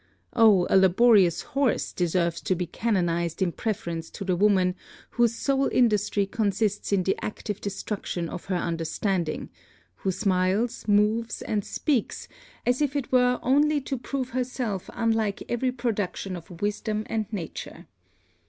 [0.33, 4.73] Oh, a laborious horse deserves to be canonized in preference to the woman
[5.11, 9.51] whose sole industry consists in the active destruction of her understanding,
[9.97, 12.27] who smiles, moves, and speaks,
[12.65, 17.85] as it were only to prove herself unlike every production of wisdom and nature.